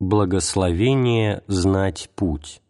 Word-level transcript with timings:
Благословение 0.00 1.42
знать 1.48 2.08
путь. 2.14 2.62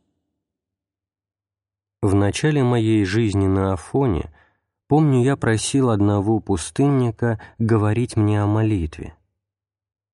В 2.01 2.15
начале 2.15 2.65
моей 2.65 3.05
жизни 3.05 3.47
на 3.47 3.75
Афоне, 3.75 4.33
помню, 4.87 5.23
я 5.23 5.37
просил 5.37 5.91
одного 5.91 6.41
пустынника 6.41 7.39
говорить 7.59 8.17
мне 8.17 8.43
о 8.43 8.47
молитве. 8.47 9.15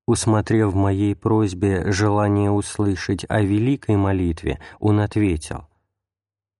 Усмотрев 0.05 0.73
в 0.73 0.75
моей 0.75 1.15
просьбе 1.15 1.89
желание 1.89 2.51
услышать 2.51 3.25
о 3.29 3.41
великой 3.41 3.95
молитве, 3.95 4.59
он 4.81 4.99
ответил, 4.99 5.69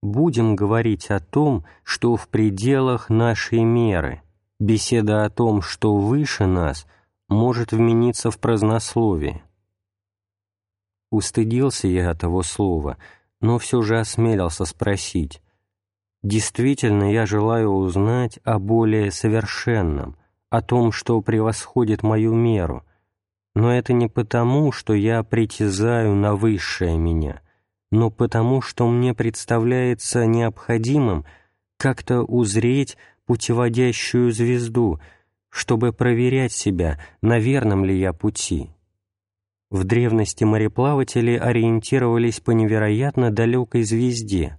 «Будем 0.02 0.56
говорить 0.56 1.10
о 1.10 1.20
том, 1.20 1.66
что 1.82 2.16
в 2.16 2.28
пределах 2.28 3.10
нашей 3.10 3.62
меры, 3.62 4.22
беседа 4.58 5.26
о 5.26 5.28
том, 5.28 5.60
что 5.60 5.94
выше 5.98 6.46
нас, 6.46 6.86
может 7.28 7.72
вмениться 7.72 8.30
в 8.30 8.38
празднословие». 8.38 9.42
Устыдился 11.10 11.88
я 11.88 12.14
того 12.14 12.42
слова, 12.42 12.96
но 13.40 13.58
все 13.58 13.82
же 13.82 13.98
осмелился 13.98 14.64
спросить. 14.64 15.40
Действительно, 16.22 17.12
я 17.12 17.26
желаю 17.26 17.70
узнать 17.70 18.40
о 18.42 18.58
более 18.58 19.10
совершенном, 19.12 20.16
о 20.50 20.62
том, 20.62 20.90
что 20.90 21.20
превосходит 21.20 22.02
мою 22.02 22.34
меру, 22.34 22.84
но 23.54 23.72
это 23.72 23.92
не 23.92 24.08
потому, 24.08 24.72
что 24.72 24.92
я 24.94 25.22
притязаю 25.22 26.14
на 26.14 26.34
высшее 26.34 26.98
меня, 26.98 27.40
но 27.90 28.10
потому, 28.10 28.60
что 28.60 28.88
мне 28.88 29.14
представляется 29.14 30.26
необходимым 30.26 31.24
как-то 31.78 32.22
узреть 32.22 32.96
путеводящую 33.26 34.32
звезду, 34.32 35.00
чтобы 35.48 35.92
проверять 35.92 36.52
себя, 36.52 37.00
на 37.22 37.38
верном 37.38 37.84
ли 37.84 37.98
я 37.98 38.12
пути. 38.12 38.70
В 39.76 39.84
древности 39.84 40.42
мореплаватели 40.42 41.36
ориентировались 41.36 42.40
по 42.40 42.52
невероятно 42.52 43.30
далекой 43.30 43.82
звезде. 43.82 44.58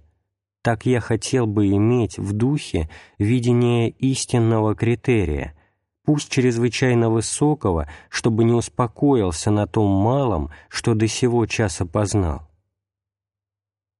Так 0.62 0.86
я 0.86 1.00
хотел 1.00 1.48
бы 1.48 1.66
иметь 1.70 2.18
в 2.18 2.32
духе 2.32 2.88
видение 3.18 3.90
истинного 3.90 4.76
критерия, 4.76 5.56
пусть 6.04 6.30
чрезвычайно 6.30 7.10
высокого, 7.10 7.90
чтобы 8.08 8.44
не 8.44 8.52
успокоился 8.52 9.50
на 9.50 9.66
том 9.66 9.90
малом, 9.90 10.52
что 10.68 10.94
до 10.94 11.08
сего 11.08 11.46
часа 11.46 11.84
познал. 11.84 12.48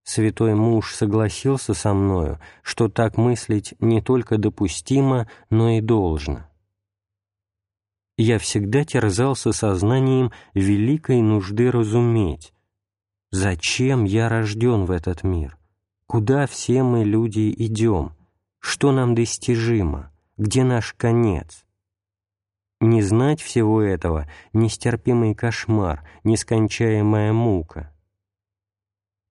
Святой 0.05 0.55
муж 0.55 0.95
согласился 0.95 1.75
со 1.75 1.95
мною, 1.95 2.39
что 2.63 2.89
так 2.89 3.17
мыслить 3.17 3.75
не 3.81 4.01
только 4.01 4.39
допустимо, 4.39 5.29
но 5.51 5.71
и 5.71 5.81
должно 5.81 6.49
я 8.19 8.41
всегда 8.41 8.85
терзался 8.85 9.53
сознанием 9.53 10.33
великой 10.53 11.23
нужды 11.23 11.71
разуметь, 11.71 12.53
зачем 13.31 14.05
я 14.05 14.29
рожден 14.29 14.85
в 14.85 14.91
этот 14.91 15.23
мир, 15.23 15.57
куда 16.07 16.49
все 16.49 16.83
мы, 16.83 17.05
люди, 17.05 17.55
идем, 17.57 18.13
что 18.59 18.91
нам 18.91 19.15
достижимо, 19.15 20.13
где 20.37 20.65
наш 20.65 20.95
конец. 20.95 21.65
Не 22.81 23.03
знать 23.03 23.41
всего 23.41 23.83
этого— 23.83 24.29
нестерпимый 24.53 25.35
кошмар, 25.35 26.09
нескончаемая 26.25 27.33
мука. 27.33 27.93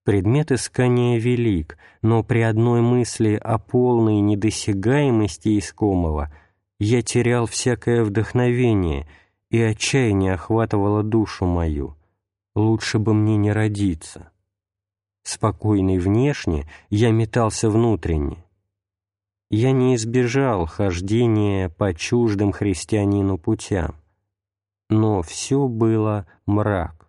Предмет 0.04 0.50
искания 0.50 1.18
велик, 1.18 1.76
но 2.00 2.22
при 2.22 2.40
одной 2.40 2.80
мысли 2.80 3.34
о 3.34 3.58
полной 3.58 4.20
недосягаемости 4.20 5.58
искомого— 5.58 6.32
я 6.78 7.02
терял 7.02 7.46
всякое 7.46 8.04
вдохновение, 8.04 9.08
и 9.50 9.60
отчаяние 9.60 10.34
охватывало 10.34 11.02
душу 11.02 11.46
мою. 11.46 11.96
Лучше 12.54 12.98
бы 12.98 13.14
мне 13.14 13.36
не 13.36 13.52
родиться. 13.52 14.30
Спокойный 15.22 15.98
внешне, 15.98 16.68
я 16.90 17.10
метался 17.10 17.70
внутренне. 17.70 18.44
Я 19.50 19.72
не 19.72 19.94
избежал 19.94 20.66
хождения 20.66 21.70
по 21.70 21.94
чуждым 21.94 22.52
христианину 22.52 23.38
путям, 23.38 23.96
но 24.90 25.22
все 25.22 25.68
было 25.68 26.26
мрак. 26.46 27.08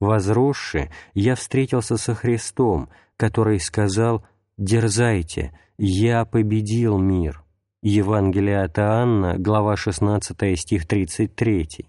Возросший, 0.00 0.90
я 1.14 1.34
встретился 1.34 1.96
со 1.96 2.14
Христом, 2.14 2.88
который 3.16 3.60
сказал 3.60 4.24
«Дерзайте, 4.56 5.58
я 5.76 6.24
победил 6.24 6.98
мир». 6.98 7.44
Евангелие 7.80 8.62
от 8.62 8.76
Иоанна, 8.76 9.38
глава 9.38 9.76
16, 9.76 10.58
стих 10.58 10.84
33. 10.88 11.86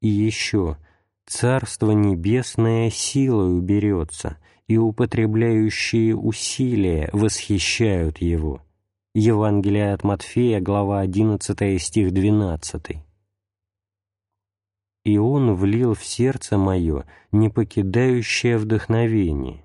И 0.00 0.08
еще 0.08 0.76
«Царство 1.24 1.92
небесное 1.92 2.90
силою 2.90 3.60
берется, 3.62 4.38
и 4.66 4.76
употребляющие 4.76 6.16
усилия 6.16 7.10
восхищают 7.12 8.18
его». 8.18 8.60
Евангелие 9.14 9.92
от 9.92 10.02
Матфея, 10.02 10.60
глава 10.60 10.98
11, 10.98 11.80
стих 11.80 12.10
12. 12.10 12.96
«И 15.04 15.16
Он 15.16 15.54
влил 15.54 15.94
в 15.94 16.04
сердце 16.04 16.58
мое 16.58 17.04
непокидающее 17.30 18.58
вдохновение, 18.58 19.64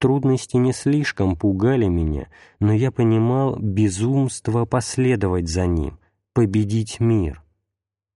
Трудности 0.00 0.56
не 0.56 0.72
слишком 0.72 1.36
пугали 1.36 1.84
меня, 1.86 2.28
но 2.58 2.72
я 2.72 2.90
понимал 2.90 3.56
безумство 3.58 4.64
последовать 4.64 5.46
за 5.46 5.66
Ним, 5.66 5.98
победить 6.32 7.00
мир. 7.00 7.42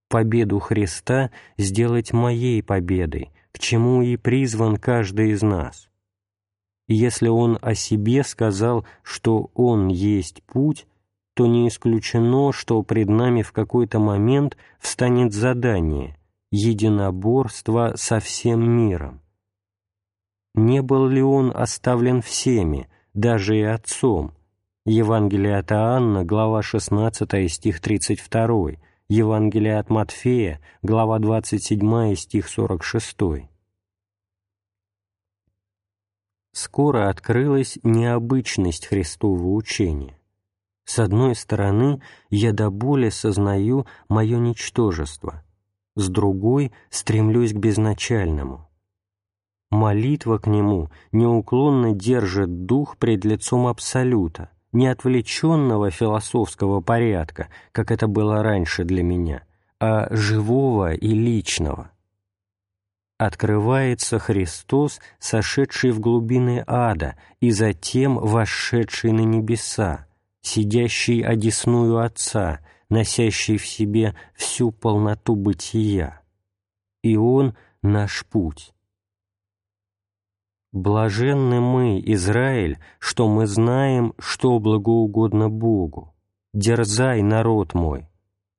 Победу 0.08 0.60
Христа 0.60 1.30
сделать 1.58 2.14
моей 2.14 2.62
победой, 2.62 3.32
к 3.52 3.58
чему 3.58 4.00
и 4.00 4.16
призван 4.16 4.78
каждый 4.78 5.32
из 5.32 5.42
нас. 5.42 5.90
если 6.88 7.28
Он 7.28 7.58
о 7.60 7.74
себе 7.74 8.24
сказал, 8.24 8.86
что 9.02 9.50
Он 9.52 9.88
есть 9.88 10.42
путь, 10.44 10.86
то 11.34 11.46
не 11.46 11.68
исключено, 11.68 12.52
что 12.52 12.82
пред 12.82 13.10
нами 13.10 13.42
в 13.42 13.52
какой-то 13.52 13.98
момент 13.98 14.56
встанет 14.78 15.34
задание— 15.34 16.16
единоборство 16.50 17.92
со 17.96 18.20
всем 18.20 18.62
миром 18.66 19.20
не 20.54 20.82
был 20.82 21.08
ли 21.08 21.22
он 21.22 21.52
оставлен 21.54 22.22
всеми, 22.22 22.88
даже 23.12 23.58
и 23.58 23.62
отцом? 23.62 24.32
Евангелие 24.86 25.58
от 25.58 25.72
Иоанна, 25.72 26.24
глава 26.24 26.62
16, 26.62 27.50
стих 27.50 27.80
32, 27.80 28.72
Евангелие 29.08 29.78
от 29.78 29.90
Матфея, 29.90 30.60
глава 30.82 31.18
27, 31.18 32.14
стих 32.14 32.48
46. 32.48 33.16
Скоро 36.52 37.08
открылась 37.08 37.78
необычность 37.82 38.86
Христового 38.86 39.54
учения. 39.54 40.16
С 40.84 40.98
одной 40.98 41.34
стороны, 41.34 42.00
я 42.30 42.52
до 42.52 42.70
боли 42.70 43.08
сознаю 43.08 43.86
мое 44.08 44.38
ничтожество, 44.38 45.42
с 45.96 46.08
другой 46.08 46.72
стремлюсь 46.90 47.54
к 47.54 47.56
безначальному— 47.56 48.68
Молитва 49.74 50.38
к 50.38 50.46
Нему 50.46 50.88
неуклонно 51.10 51.92
держит 51.92 52.64
дух 52.64 52.96
пред 52.96 53.24
лицом 53.24 53.66
Абсолюта, 53.66 54.50
не 54.70 54.86
отвлеченного 54.86 55.90
философского 55.90 56.80
порядка, 56.80 57.48
как 57.72 57.90
это 57.90 58.06
было 58.06 58.40
раньше 58.44 58.84
для 58.84 59.02
меня, 59.02 59.42
а 59.80 60.06
живого 60.14 60.94
и 60.94 61.08
личного. 61.08 61.90
Открывается 63.18 64.20
Христос, 64.20 65.00
сошедший 65.18 65.90
в 65.90 65.98
глубины 65.98 66.62
ада 66.68 67.16
и 67.40 67.50
затем 67.50 68.16
вошедший 68.16 69.10
на 69.10 69.22
небеса, 69.22 70.06
сидящий 70.40 71.20
одесную 71.20 71.98
Отца, 71.98 72.60
носящий 72.90 73.56
в 73.56 73.66
себе 73.66 74.14
всю 74.36 74.70
полноту 74.70 75.34
бытия. 75.34 76.20
И 77.02 77.16
Он— 77.16 77.56
наш 77.82 78.24
путь 78.26 78.73
Блаженны 80.74 81.60
мы, 81.60 82.02
Израиль, 82.04 82.80
что 82.98 83.28
мы 83.28 83.46
знаем, 83.46 84.12
что 84.18 84.58
благоугодно 84.58 85.48
Богу. 85.48 86.12
Дерзай, 86.52 87.22
народ 87.22 87.74
мой. 87.74 88.08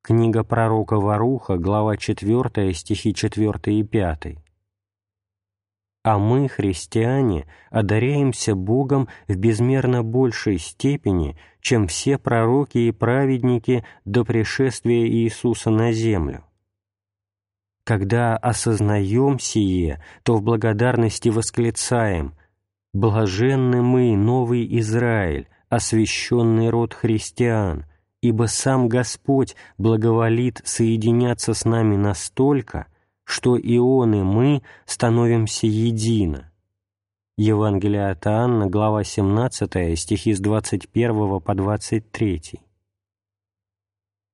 Книга 0.01 0.45
пророка 0.45 0.95
Варуха, 0.95 1.57
глава 1.57 1.97
4, 1.97 2.73
стихи 2.73 3.13
4 3.13 3.51
и 3.65 3.83
5. 3.83 4.37
А 6.05 6.17
мы, 6.17 6.47
христиане, 6.47 7.47
одаряемся 7.69 8.55
Богом 8.55 9.09
в 9.27 9.35
безмерно 9.35 10.01
большей 10.01 10.57
степени, 10.57 11.37
чем 11.59 11.85
все 11.85 12.17
пророки 12.17 12.77
и 12.77 12.91
праведники 12.93 13.83
до 14.05 14.23
пришествия 14.23 15.05
Иисуса 15.05 15.69
на 15.69 15.91
землю 15.91 16.45
когда 17.85 18.35
осознаем 18.35 19.39
сие, 19.39 20.01
то 20.23 20.35
в 20.35 20.41
благодарности 20.41 21.29
восклицаем 21.29 22.33
«Блаженны 22.93 23.81
мы, 23.81 24.17
новый 24.17 24.67
Израиль, 24.79 25.47
освященный 25.69 26.69
род 26.69 26.93
христиан, 26.93 27.85
ибо 28.21 28.45
сам 28.45 28.89
Господь 28.89 29.55
благоволит 29.77 30.61
соединяться 30.65 31.53
с 31.53 31.63
нами 31.63 31.95
настолько, 31.95 32.87
что 33.23 33.55
и 33.55 33.77
Он, 33.77 34.15
и 34.15 34.23
мы 34.23 34.63
становимся 34.85 35.67
едино. 35.67 36.51
Евангелие 37.37 38.09
от 38.09 38.25
Иоанна, 38.25 38.67
глава 38.67 39.03
17, 39.03 39.99
стихи 39.99 40.33
с 40.33 40.39
21 40.39 41.39
по 41.41 41.53
23. 41.53 42.41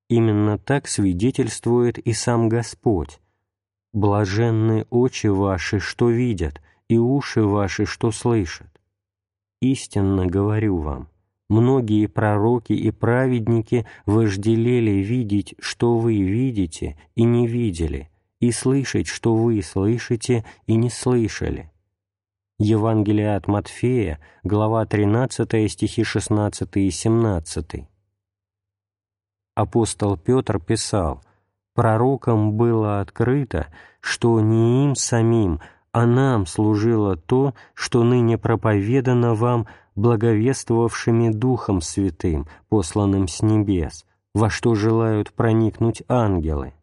Именно 0.07 0.57
так 0.57 0.87
свидетельствует 0.87 1.97
и 1.97 2.13
сам 2.13 2.47
Господь. 2.47 3.20
«Блаженны 3.93 4.85
очи 4.89 5.27
ваши, 5.27 5.79
что 5.79 6.09
видят, 6.09 6.61
и 6.87 6.97
уши 6.97 7.43
ваши, 7.43 7.85
что 7.85 8.11
слышат. 8.11 8.67
Истинно 9.61 10.25
говорю 10.25 10.77
вам, 10.77 11.09
многие 11.49 12.07
пророки 12.07 12.73
и 12.73 12.89
праведники 12.91 13.85
вожделели 14.05 15.03
видеть, 15.03 15.55
что 15.59 15.97
вы 15.97 16.21
видите, 16.21 16.97
и 17.15 17.23
не 17.23 17.47
видели, 17.47 18.09
и 18.39 18.51
слышать, 18.51 19.07
что 19.07 19.35
вы 19.35 19.61
слышите, 19.61 20.45
и 20.67 20.75
не 20.75 20.89
слышали». 20.89 21.71
Евангелие 22.59 23.35
от 23.35 23.47
Матфея, 23.47 24.19
глава 24.43 24.85
13, 24.85 25.71
стихи 25.71 26.03
16 26.03 26.77
и 26.77 26.91
17 26.91 27.87
апостол 29.55 30.17
Петр 30.17 30.59
писал, 30.59 31.21
«Пророкам 31.73 32.53
было 32.53 32.99
открыто, 32.99 33.67
что 34.01 34.39
не 34.41 34.85
им 34.85 34.95
самим, 34.95 35.61
а 35.91 36.05
нам 36.05 36.45
служило 36.45 37.15
то, 37.15 37.53
что 37.73 38.03
ныне 38.03 38.37
проповедано 38.37 39.35
вам 39.35 39.67
благовествовавшими 39.95 41.29
Духом 41.29 41.81
Святым, 41.81 42.47
посланным 42.69 43.27
с 43.27 43.41
небес, 43.41 44.05
во 44.33 44.49
что 44.49 44.75
желают 44.75 45.33
проникнуть 45.33 46.03
ангелы». 46.07 46.73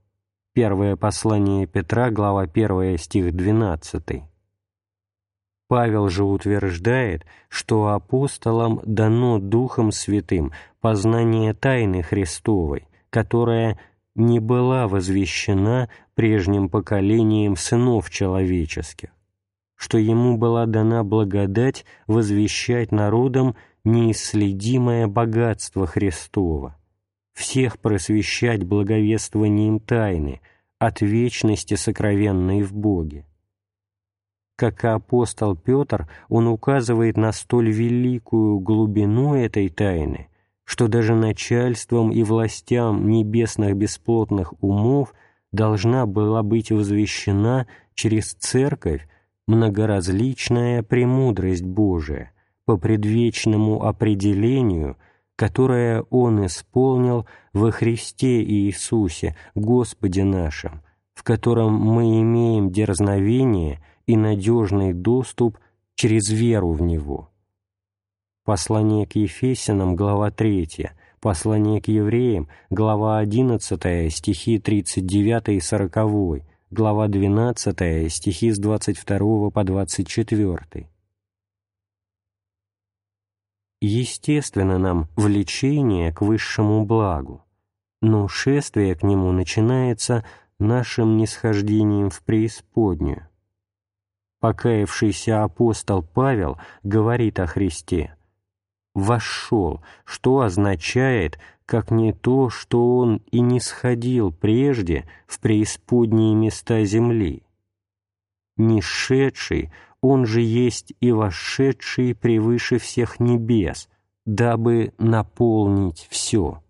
Первое 0.55 0.96
послание 0.96 1.67
Петра, 1.67 2.11
глава 2.11 2.43
1, 2.43 2.99
стих 2.99 3.32
12. 3.32 4.25
Павел 5.69 6.08
же 6.08 6.25
утверждает, 6.25 7.26
что 7.49 7.88
апостолам 7.88 8.81
дано 8.85 9.38
Духом 9.38 9.93
Святым 9.93 10.52
познание 10.81 11.52
тайны 11.52 12.02
Христовой, 12.02 12.88
которая 13.11 13.79
не 14.18 14.40
была 14.40 14.88
возвещена 14.88 15.88
прежним 16.14 16.68
поколением 16.68 17.56
сынов 17.56 18.10
человеческих, 18.10 19.10
что 19.76 19.98
ему 19.98 20.36
была 20.36 20.66
дана 20.66 21.04
благодать 21.04 21.84
возвещать 22.06 22.92
народам 22.92 23.56
неисследимое 23.84 25.06
богатство 25.06 25.86
Христова, 25.86 26.76
всех 27.32 27.78
просвещать 27.78 28.64
благовествованием 28.64 29.80
тайны 29.80 30.40
от 30.78 31.00
вечности 31.00 31.74
сокровенной 31.74 32.62
в 32.62 32.74
Боге. 32.74 33.24
Как 34.56 34.82
и 34.82 34.88
апостол 34.88 35.54
Петр, 35.54 36.08
он 36.28 36.48
указывает 36.48 37.16
на 37.16 37.30
столь 37.30 37.70
великую 37.70 38.58
глубину 38.58 39.36
этой 39.36 39.68
тайны, 39.68 40.27
что 40.68 40.86
даже 40.86 41.14
начальством 41.14 42.12
и 42.12 42.22
властям 42.22 43.08
небесных 43.08 43.74
бесплотных 43.74 44.52
умов 44.62 45.14
должна 45.50 46.04
была 46.04 46.42
быть 46.42 46.70
возвещена 46.70 47.66
через 47.94 48.34
Церковь 48.34 49.08
многоразличная 49.46 50.82
премудрость 50.82 51.64
Божия 51.64 52.32
по 52.66 52.76
предвечному 52.76 53.82
определению, 53.86 54.98
которое 55.36 56.02
Он 56.10 56.44
исполнил 56.44 57.26
во 57.54 57.70
Христе 57.70 58.42
Иисусе, 58.42 59.36
Господе 59.54 60.24
нашем, 60.24 60.82
в 61.14 61.22
котором 61.22 61.72
мы 61.74 62.20
имеем 62.20 62.70
дерзновение– 62.70 63.82
и 64.08 64.16
надежный 64.16 64.94
доступ 64.94 65.58
через 65.94 66.30
веру 66.30 66.72
в 66.72 66.82
Него. 66.82 67.30
Послание 68.48 69.06
к 69.06 69.14
Ефесянам, 69.14 69.94
глава 69.94 70.30
3, 70.30 70.88
послание 71.20 71.82
к 71.82 71.88
евреям, 71.88 72.48
глава 72.70 73.18
11, 73.18 74.10
стихи 74.10 74.58
39 74.58 75.48
и 75.50 75.60
40, 75.60 76.46
глава 76.70 77.08
12, 77.08 78.10
стихи 78.10 78.50
с 78.50 78.58
22 78.58 79.50
по 79.50 79.64
24. 79.64 80.88
Естественно 83.82 84.78
нам 84.78 85.08
влечение 85.14 86.10
к 86.14 86.22
высшему 86.22 86.86
благу, 86.86 87.44
но 88.00 88.28
шествие 88.28 88.94
к 88.94 89.02
нему 89.02 89.30
начинается 89.30 90.24
нашим 90.58 91.18
нисхождением 91.18 92.08
в 92.08 92.22
преисподнюю. 92.22 93.28
Покаявшийся 94.40 95.44
апостол 95.44 96.02
Павел 96.02 96.56
говорит 96.82 97.40
о 97.40 97.46
Христе 97.46 98.14
«вошел», 98.94 99.82
что 100.05 100.40
означает, 100.40 101.38
как 101.67 101.90
не 101.90 102.12
то, 102.12 102.49
что 102.49 102.96
он 102.96 103.20
и 103.31 103.40
не 103.40 103.61
сходил 103.61 104.32
прежде 104.32 105.05
в 105.26 105.38
преисподние 105.38 106.35
места 106.35 106.82
земли. 106.85 107.43
Нишедший, 108.56 109.70
он 110.00 110.26
же 110.26 110.40
есть 110.40 110.94
и 111.00 111.12
вошедший 111.12 112.14
превыше 112.14 112.79
всех 112.79 113.20
небес, 113.20 113.88
дабы 114.25 114.94
наполнить 114.99 116.06
все. 116.11 116.62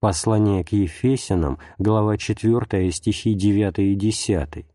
Послание 0.00 0.64
к 0.64 0.72
Ефесянам, 0.72 1.58
глава 1.78 2.16
4, 2.16 2.90
стихи 2.92 3.34
9 3.34 3.78
и 3.80 3.94
10 3.94 4.66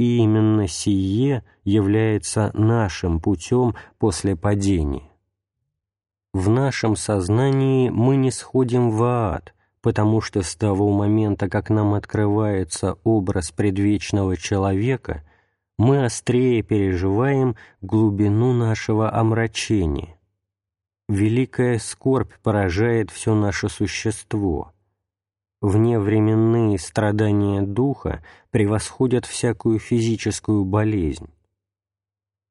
и 0.00 0.16
именно 0.16 0.66
сие 0.66 1.44
является 1.62 2.50
нашим 2.54 3.20
путем 3.20 3.74
после 3.98 4.34
падения. 4.34 5.10
В 6.32 6.48
нашем 6.48 6.96
сознании 6.96 7.90
мы 7.90 8.16
не 8.16 8.30
сходим 8.30 8.92
в 8.92 9.02
ад, 9.02 9.52
потому 9.82 10.22
что 10.22 10.40
с 10.40 10.56
того 10.56 10.90
момента, 10.90 11.50
как 11.50 11.68
нам 11.68 11.92
открывается 11.92 12.96
образ 13.04 13.50
предвечного 13.50 14.38
человека, 14.38 15.22
мы 15.76 16.02
острее 16.02 16.62
переживаем 16.62 17.56
глубину 17.82 18.54
нашего 18.54 19.14
омрачения. 19.14 20.18
Великая 21.10 21.78
скорбь 21.78 22.32
поражает 22.42 23.10
все 23.10 23.34
наше 23.34 23.68
существо– 23.68 24.72
вневременные 25.60 26.78
страдания 26.78 27.62
духа 27.62 28.24
превосходят 28.50 29.26
всякую 29.26 29.78
физическую 29.78 30.64
болезнь. 30.64 31.28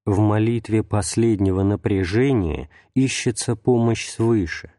В 0.05 0.19
молитве 0.19 0.83
последнего 0.83 1.63
напряжения 1.63 2.69
ищется 2.93 3.55
помощь 3.55 4.07
свыше. 4.07 4.72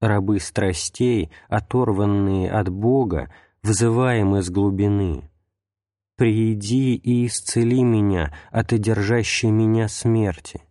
Рабы 0.00 0.40
страстей, 0.40 1.30
оторванные 1.48 2.50
от 2.50 2.68
Бога, 2.68 3.32
взываем 3.62 4.36
из 4.36 4.50
глубины. 4.50 5.30
«Прииди 6.16 6.94
и 6.94 7.26
исцели 7.26 7.82
меня 7.82 8.34
от 8.50 8.72
одержащей 8.72 9.50
меня 9.50 9.88
смерти. 9.88 10.62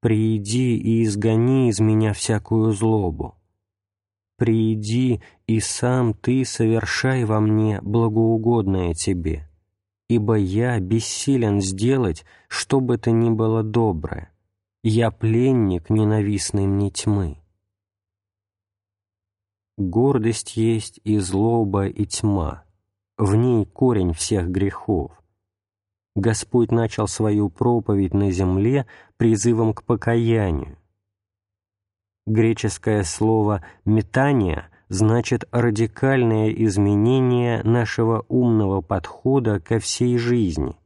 Прииди 0.00 0.76
и 0.76 1.04
изгони 1.04 1.70
из 1.70 1.80
меня 1.80 2.12
всякую 2.12 2.72
злобу 2.72 3.36
прииди 4.36 5.22
и 5.46 5.60
сам 5.60 6.14
Ты 6.14 6.44
совершай 6.44 7.24
во 7.24 7.40
мне 7.40 7.80
благоугодное 7.82 8.94
Тебе, 8.94 9.48
ибо 10.08 10.36
я 10.36 10.78
бессилен 10.80 11.60
сделать, 11.60 12.24
что 12.48 12.80
бы 12.80 12.98
то 12.98 13.10
ни 13.10 13.30
было 13.30 13.62
доброе, 13.62 14.30
я 14.82 15.10
пленник 15.10 15.90
ненавистной 15.90 16.66
мне 16.66 16.90
тьмы. 16.90 17.38
Гордость 19.76 20.56
есть 20.56 21.00
и 21.04 21.18
злоба, 21.18 21.86
и 21.86 22.06
тьма, 22.06 22.64
в 23.18 23.34
ней 23.34 23.66
корень 23.66 24.12
всех 24.12 24.48
грехов. 24.48 25.12
Господь 26.14 26.70
начал 26.70 27.06
свою 27.06 27.50
проповедь 27.50 28.14
на 28.14 28.30
земле 28.30 28.86
призывом 29.18 29.74
к 29.74 29.84
покаянию, 29.84 30.78
Греческое 32.26 33.04
слово 33.04 33.64
«метание» 33.84 34.68
значит 34.88 35.44
радикальное 35.52 36.50
изменение 36.50 37.62
нашего 37.62 38.24
умного 38.28 38.80
подхода 38.80 39.60
ко 39.60 39.78
всей 39.78 40.18
жизни, 40.18 40.76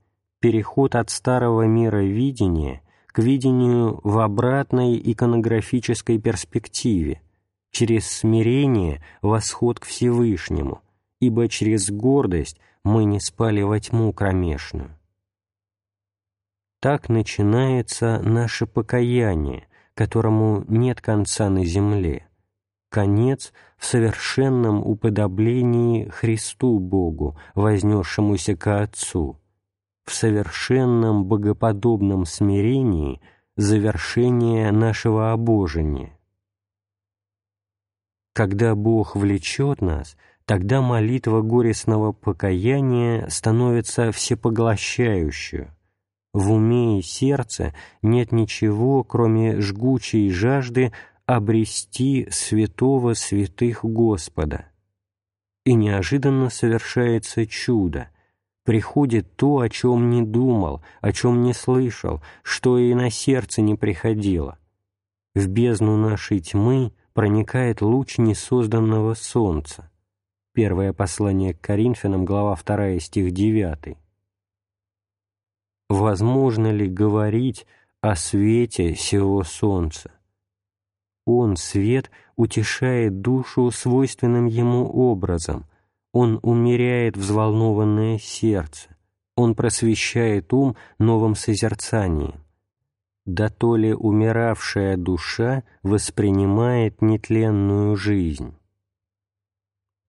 переход 0.41 0.95
от 0.95 1.09
старого 1.11 1.63
мира 1.63 2.03
видения 2.03 2.83
к 3.07 3.19
видению 3.19 4.01
в 4.05 4.19
обратной 4.19 5.01
иконографической 5.03 6.19
перспективе, 6.19 7.23
через 7.71 8.07
смирение 8.07 9.03
восход 9.23 9.81
к 9.81 9.87
Всевышнему, 9.87 10.83
ибо 11.21 11.49
через 11.49 11.91
гордость 11.91 12.59
мы 12.85 13.05
не 13.05 13.19
спали 13.19 13.63
во 13.63 13.81
тьму 13.81 14.13
кромешную. 14.13 14.91
Так 16.81 17.09
начинается 17.09 18.21
наше 18.21 18.67
покаяние, 18.67 19.67
которому 20.01 20.65
нет 20.67 21.03
конца 21.03 21.51
на 21.51 21.63
земле, 21.63 22.27
конец 22.89 23.53
в 23.77 23.85
совершенном 23.85 24.79
уподоблении 24.83 26.09
Христу 26.09 26.79
Богу, 26.79 27.39
вознесшемуся 27.55 28.57
ко 28.57 28.81
Отцу, 28.81 29.39
в 30.07 30.15
совершенном 30.15 31.27
богоподобном 31.27 32.25
смирении 32.25 33.21
завершение 33.59 34.73
нашего 34.73 35.33
обожения. 35.33 36.19
Когда 38.33 38.75
Бог 38.75 39.17
влечет 39.17 39.83
нас, 39.83 40.17
тогда 40.47 40.81
молитва 40.81 41.43
горестного 41.43 42.13
покаяния 42.13 43.29
становится 43.29 44.13
всепоглощающей. 44.13 45.69
В 46.33 46.53
уме 46.53 47.01
и 47.01 47.03
сердце 47.03 47.75
нет 48.03 48.31
ничего, 48.31 49.03
кроме 49.03 49.61
жгучей 49.61 50.31
жажды 50.31 50.93
обрести 51.27 52.29
святого 52.31 53.15
святых 53.15 53.85
Господа. 53.85 54.67
И 55.65 55.75
неожиданно 55.75 56.49
совершается 56.49 57.47
чудо. 57.47 58.09
Приходит 58.65 59.37
то, 59.37 59.59
о 59.59 59.69
чем 59.69 60.11
не 60.11 60.23
думал, 60.23 60.83
о 61.01 61.13
чем 61.13 61.43
не 61.43 61.53
слышал, 61.53 62.23
что 62.43 62.79
и 62.79 62.95
на 62.95 63.11
сердце 63.11 63.61
не 63.61 63.75
приходило. 63.75 64.59
В 65.35 65.49
бездну 65.49 65.97
нашей 65.97 66.41
тьмы 66.41 66.93
проникает 67.13 67.83
луч 67.83 68.19
несозданного 68.19 69.15
солнца. 69.15 69.91
Первое 70.53 70.93
послание 70.93 71.55
к 71.55 71.61
Коринфянам, 71.61 72.25
глава 72.25 72.57
2, 72.57 73.01
стих 73.01 73.33
9. 73.33 73.97
Возможно 75.91 76.71
ли 76.71 76.87
говорить 76.87 77.67
о 78.01 78.15
свете 78.15 78.95
сего 78.95 79.43
солнца? 79.43 80.13
Он, 81.27 81.57
свет, 81.57 82.13
утешает 82.37 83.23
душу 83.23 83.73
свойственным 83.73 84.47
ему 84.47 84.89
образом, 84.89 85.67
он 86.13 86.39
умеряет 86.45 87.17
взволнованное 87.17 88.21
сердце, 88.21 88.97
он 89.35 89.57
просвещает 89.57 90.53
ум 90.53 90.77
новым 91.01 91.35
созерцанием. 91.35 92.45
Да 93.27 93.49
то 93.49 93.75
ли 93.75 93.93
умиравшая 93.93 94.97
душа 94.97 95.65
воспринимает 95.83 97.03
нетленную 97.03 97.97
жизнь. 97.97 98.55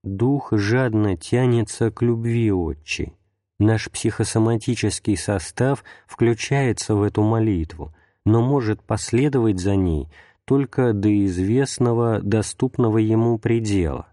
Дух 0.04 0.50
жадно 0.52 1.18
тянется 1.18 1.90
к 1.90 2.04
любви 2.04 2.52
отчи. 2.52 3.16
Наш 3.62 3.92
психосоматический 3.92 5.16
состав 5.16 5.84
включается 6.08 6.96
в 6.96 7.04
эту 7.04 7.22
молитву, 7.22 7.94
но 8.26 8.42
может 8.42 8.82
последовать 8.84 9.60
за 9.60 9.76
ней– 9.76 10.10
только 10.46 10.92
до 10.92 11.26
известного, 11.28 12.20
доступного 12.20 12.98
ему 12.98 13.38
предела. 13.38 14.08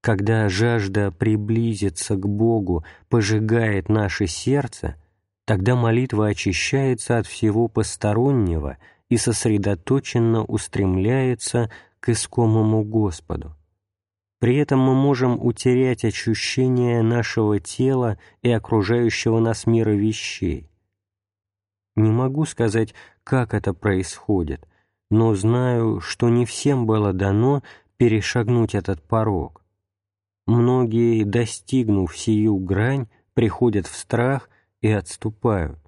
Когда 0.00 0.48
жажда 0.48 1.12
приблизиться 1.12 2.16
к 2.16 2.26
Богу 2.26 2.84
пожигает 3.08 3.88
наше 3.88 4.26
сердце, 4.26 4.96
тогда 5.44 5.76
молитва 5.76 6.28
очищается 6.28 7.18
от 7.18 7.26
всего 7.26 7.68
постороннего 7.68 8.78
и 9.08 9.18
сосредоточенно 9.18 10.42
устремляется 10.42 11.70
к 12.00 12.08
искомому 12.08 12.82
Господу. 12.82 13.54
При 14.38 14.56
этом 14.56 14.80
мы 14.80 14.94
можем 14.94 15.38
утерять 15.44 16.04
ощущение 16.04 17.02
нашего 17.02 17.58
тела 17.58 18.18
и 18.42 18.50
окружающего 18.50 19.40
нас 19.40 19.66
мира 19.66 19.90
вещей. 19.90 20.70
Не 21.94 22.10
могу 22.10 22.44
сказать, 22.44 22.94
как 23.24 23.54
это 23.54 23.72
происходит– 23.72 24.66
но 25.10 25.34
знаю, 25.34 26.00
что 26.00 26.28
не 26.28 26.44
всем 26.44 26.86
было 26.86 27.12
дано 27.12 27.62
перешагнуть 27.96 28.74
этот 28.74 29.02
порог. 29.02 29.62
Многие, 30.46 31.24
достигнув 31.24 32.16
сию 32.16 32.56
грань, 32.56 33.08
приходят 33.34 33.86
в 33.86 33.96
страх 33.96 34.48
и 34.80 34.88
отступают. 34.88 35.78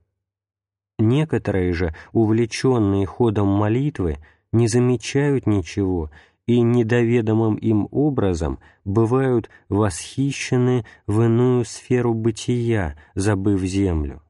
Некоторые 0.99 1.73
же, 1.73 1.95
увлеченные 2.12 3.07
ходом 3.07 3.49
молитвы, 3.49 4.19
не 4.52 4.67
замечают 4.67 5.47
ничего 5.47 6.11
и 6.49 6.62
недоведомым 6.62 7.57
им 7.57 7.88
образом 7.90 8.59
бывают 8.87 9.50
восхищены 9.69 10.87
в 11.07 11.21
иную 11.21 11.67
сферу 11.67 12.14
бытия, 12.14 12.97
забыв 13.14 13.61
землю. 13.61 14.23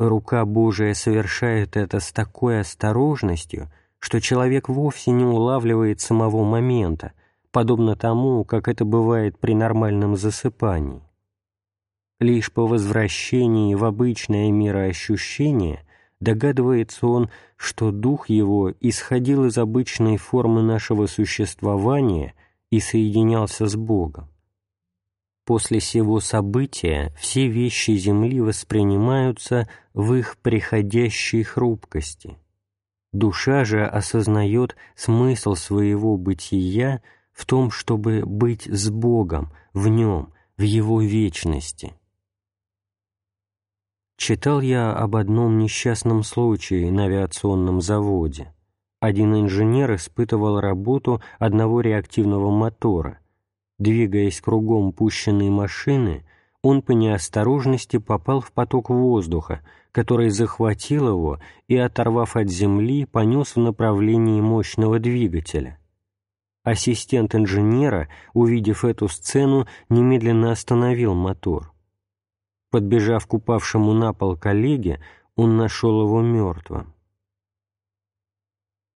Рука 0.00 0.44
Божия 0.44 0.94
совершает 0.94 1.76
это 1.76 2.00
с 2.00 2.10
такой 2.10 2.60
осторожностью, 2.60 3.70
что 4.00 4.20
человек 4.20 4.68
вовсе 4.68 5.12
не 5.12 5.24
улавливает 5.24 6.00
самого 6.00 6.42
момента, 6.42 7.12
подобно 7.52 7.94
тому, 7.94 8.44
как 8.44 8.66
это 8.66 8.84
бывает 8.84 9.38
при 9.38 9.54
нормальном 9.54 10.16
засыпании. 10.16 11.02
Лишь 12.18 12.50
по 12.50 12.66
возвращении 12.66 13.76
в 13.76 13.84
обычное 13.84 14.50
мироощущение 14.50 15.84
догадывается 16.20 17.06
он, 17.06 17.30
что 17.56 17.90
дух 17.90 18.28
его 18.28 18.72
исходил 18.80 19.46
из 19.46 19.58
обычной 19.58 20.16
формы 20.16 20.62
нашего 20.62 21.06
существования 21.06 22.34
и 22.70 22.80
соединялся 22.80 23.66
с 23.66 23.76
Богом. 23.76 24.28
После 25.44 25.80
сего 25.80 26.20
события 26.20 27.12
все 27.18 27.48
вещи 27.48 27.92
Земли 27.92 28.40
воспринимаются 28.40 29.68
в 29.94 30.14
их 30.14 30.36
приходящей 30.38 31.42
хрупкости. 31.42 32.36
Душа 33.12 33.64
же 33.64 33.84
осознает 33.84 34.76
смысл 34.94 35.56
своего 35.56 36.16
бытия 36.16 37.02
в 37.32 37.46
том, 37.46 37.70
чтобы 37.70 38.22
быть 38.24 38.66
с 38.66 38.90
Богом, 38.90 39.52
в 39.72 39.88
Нем, 39.88 40.32
в 40.56 40.62
Его 40.62 41.00
вечности. 41.00 41.94
Читал 44.20 44.60
я 44.60 44.92
об 44.92 45.16
одном 45.16 45.58
несчастном 45.58 46.22
случае 46.22 46.92
на 46.92 47.06
авиационном 47.06 47.80
заводе. 47.80 48.52
Один 49.00 49.34
инженер 49.34 49.94
испытывал 49.96 50.60
работу 50.60 51.20
одного 51.38 51.80
реактивного 51.80 52.50
мотора– 52.50 53.18
Двигаясь 53.80 54.42
кругом 54.42 54.92
пущенной 54.92 55.48
машины, 55.48 56.22
он 56.60 56.82
по 56.82 56.92
неосторожности 56.92 57.96
попал 57.96 58.42
в 58.42 58.52
поток 58.52 58.90
воздуха, 58.90 59.62
который 59.90 60.28
захватил 60.28 61.08
его 61.08 61.40
и, 61.66 61.78
оторвав 61.78 62.36
от 62.36 62.50
земли, 62.50 63.06
понес 63.06 63.56
в 63.56 63.58
направлении 63.58 64.42
мощного 64.42 64.98
двигателя. 64.98 65.78
Ассистент 66.62 67.34
инженера, 67.34 68.08
увидев 68.34 68.84
эту 68.84 69.08
сцену, 69.08 69.66
немедленно 69.88 70.52
остановил 70.52 71.14
мотор. 71.14 71.72
Подбежав 72.70 73.26
к 73.26 73.34
упавшему 73.34 73.92
на 73.92 74.12
пол 74.12 74.36
коллеге, 74.36 75.00
он 75.36 75.56
нашел 75.56 76.02
его 76.02 76.22
мертвым. 76.22 76.94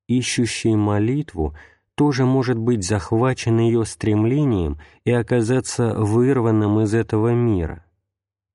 Ищущий 0.07 0.76
молитву— 0.76 1.54
тоже 1.95 2.25
может 2.25 2.59
быть 2.59 2.85
захвачен 2.85 3.59
ее 3.59 3.85
стремлением 3.85 4.78
и 5.04 5.12
оказаться 5.12 5.95
вырванным 5.95 6.81
из 6.81 6.95
этого 6.95 7.33
мира. 7.33 7.85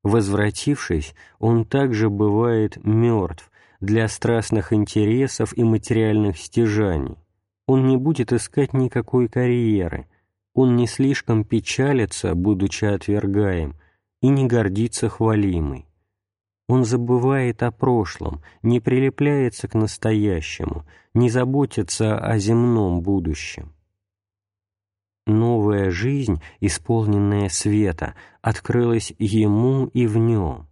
Возвратившись, 0.03 1.13
он 1.39 1.65
также 1.65 2.09
бывает 2.09 2.77
мертв 2.83 3.51
для 3.79 4.07
страстных 4.07 4.73
интересов 4.73 5.57
и 5.57 5.63
материальных 5.63 6.37
стяжаний. 6.37 7.17
Он 7.65 7.87
не 7.87 7.97
будет 7.97 8.33
искать 8.33 8.73
никакой 8.73 9.27
карьеры, 9.27 10.07
он 10.53 10.75
не 10.75 10.87
слишком 10.87 11.43
печалится, 11.43 12.35
будучи 12.35 12.85
отвергаем, 12.85 13.75
и 14.21 14.27
не 14.27 14.45
гордится 14.45 15.09
хвалимой. 15.09 15.85
Он 16.67 16.85
забывает 16.85 17.63
о 17.63 17.71
прошлом, 17.71 18.43
не 18.61 18.79
прилепляется 18.79 19.67
к 19.67 19.73
настоящему, 19.73 20.85
не 21.15 21.29
заботится 21.29 22.17
о 22.19 22.37
земном 22.37 23.01
будущем. 23.01 23.73
Новая 25.25 25.89
жизнь, 25.89 26.41
исполненная 26.59 27.49
света, 27.49 28.13
открылась 28.41 29.13
ему 29.17 29.87
и 29.87 30.05
в 30.05 30.17
нем. 30.17 30.67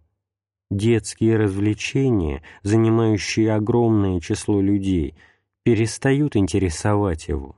Детские 0.70 1.36
развлечения, 1.36 2.42
занимающие 2.62 3.52
огромное 3.52 4.20
число 4.20 4.60
людей, 4.60 5.16
перестают 5.64 6.36
интересовать 6.36 7.28
его. 7.28 7.57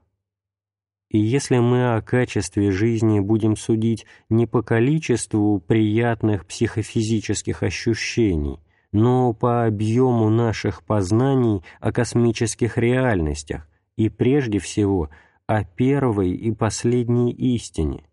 И 1.11 1.19
если 1.19 1.59
мы 1.59 1.97
о 1.97 2.03
качестве 2.03 2.71
жизни 2.71 3.19
будем 3.19 3.57
судить 3.57 4.07
не 4.29 4.47
по 4.47 4.63
количеству 4.63 5.59
приятных 5.59 6.47
психофизических 6.47 7.65
ощущений, 7.65 8.61
но 8.93 9.33
по 9.33 9.67
объему 9.67 10.31
наших 10.31 10.85
познаний 10.85 11.65
о 11.81 11.91
космических 11.91 12.79
реальностях 12.79 13.67
и 13.97 14.09
прежде 14.09 14.61
всего 14.61 15.11
о 15.47 15.65
первой 15.65 16.31
и 16.31 16.53
последней 16.53 17.33
истине, 17.33 18.05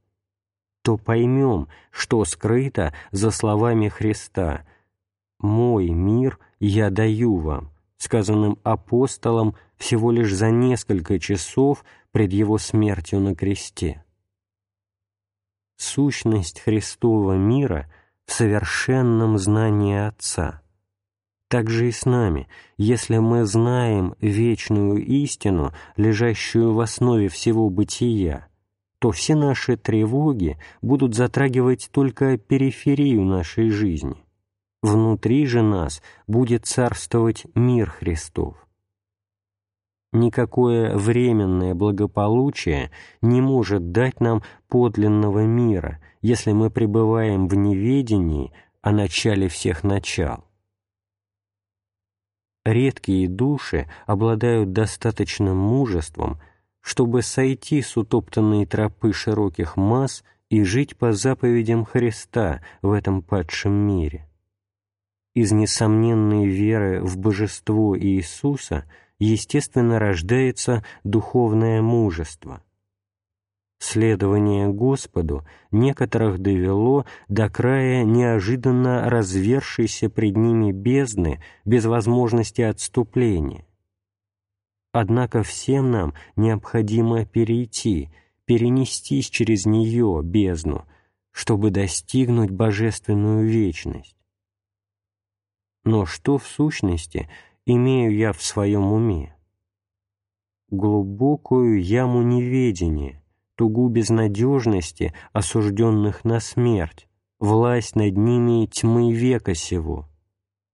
то 0.82 0.98
поймем, 0.98 1.68
что 1.92 2.25
скрыто 2.25 2.96
за 3.12 3.30
словами 3.30 3.89
Христа 3.89 4.66
«Мой 5.39 5.89
мир 5.89 6.39
я 6.60 6.89
даю 6.89 7.36
вам», 7.36 7.70
сказанным 7.98 8.58
апостолом 8.63 9.56
всего 9.75 10.12
лишь 10.12 10.34
за 10.34 10.50
несколько 10.50 11.20
часов 11.20 11.84
пред 12.17 12.33
Его 12.33 12.57
смертью 12.57 13.19
на 13.19 13.36
кресте. 13.36 14.03
Сущность 15.75 16.62
Христова 16.62 17.33
мира 17.33 17.88
в 18.25 18.31
совершенном 18.31 19.38
знании 19.38 19.95
Отца. 19.95 20.63
Так 21.47 21.69
же 21.69 21.89
и 21.89 21.91
с 21.91 22.07
нами, 22.07 22.47
если 22.75 23.19
мы 23.19 23.45
знаем 23.45 24.15
вечную 24.19 24.97
истину, 25.05 25.74
лежащую 25.95 26.74
в 26.74 26.79
основе 26.79 27.27
всего 27.27 27.69
бытия, 27.69 28.47
то 28.97 29.12
все 29.12 29.36
наши 29.36 29.77
тревоги 29.77 30.57
будут 30.81 31.13
затрагивать 31.13 31.89
только 31.91 32.39
периферию 32.39 33.21
нашей 33.25 33.69
жизни. 33.69 34.17
Внутри 34.81 35.45
же 35.45 35.62
нас 35.62 36.01
будет 36.25 36.65
царствовать 36.65 37.45
мир 37.53 37.91
Христов. 37.91 38.66
Никакое 40.17 40.97
временное 40.97 41.75
благополучие 41.75 42.91
не 43.21 43.39
может 43.41 43.91
дать 43.91 44.19
нам 44.19 44.41
подлинного 44.67 45.45
мира, 45.45 46.00
если 46.21 46.51
мы 46.51 46.69
пребываем 46.69 47.47
в 47.47 47.55
неведении 47.55 48.51
о 48.81 48.91
начале 48.91 49.47
всех 49.47 49.83
начал. 49.83 50.43
Редкие 52.65 53.29
души 53.29 53.89
обладают 54.05 54.74
достаточным 54.74 55.57
мужеством– 55.57 56.39
чтобы 56.88 57.21
сойти 57.21 57.81
с 57.81 57.97
утоптанной 57.97 58.65
тропы 58.65 59.12
широких 59.12 59.75
масс 59.75 60.24
и 60.50 60.63
жить 60.63 60.95
по 60.95 61.12
заповедям 61.12 61.83
Христа 61.83 62.62
в 62.81 62.93
этом 62.93 63.21
падшем 63.21 63.74
мире. 63.74 64.25
Из 65.36 65.51
несомненной 65.51 66.47
веры 66.47 67.01
в 67.03 67.17
божество 67.17 68.00
Иисуса 68.00 68.86
естественно 69.19 70.00
рождается 70.00 70.83
духовное 71.03 71.81
мужество. 71.81 72.63
Следование 73.79 74.69
Господу 74.69 75.45
некоторых 75.71 76.39
довело 76.39 77.05
до 77.27 77.50
края 77.50 78.03
неожиданно 78.03 79.09
развершейся 79.09 80.09
пред 80.09 80.36
ними 80.36 80.71
бездны 80.71 81.43
без 81.63 81.86
возможности 81.86 82.62
отступления, 82.62 83.67
Однако 85.00 85.43
всем 85.43 85.91
нам 85.91 86.15
необходимо 86.36 87.24
перейти, 87.24 88.09
перенестись 88.45 89.29
через 89.29 89.67
нее, 89.67 90.21
бездну, 90.24 90.88
чтобы 91.29 91.69
достигнуть 91.69 92.50
божественную 92.50 93.47
вечность. 93.47 94.17
Но 95.83 96.07
что 96.07 96.39
в 96.39 96.47
сущности 96.47 97.29
имею 97.67 98.15
я 98.15 98.33
в 98.33 98.41
своем 98.41 98.91
уме? 98.91 99.36
Глубокую 100.71 101.79
яму 101.81 102.24
неведения, 102.24 103.24
тугу 103.55 103.88
безнадежности, 103.89 105.13
осужденных 105.33 106.25
на 106.25 106.39
смерть, 106.39 107.07
власть 107.39 107.95
над 107.95 108.17
ними 108.17 108.65
тьмы 108.65 109.13
века 109.13 109.53
сего— 109.53 110.09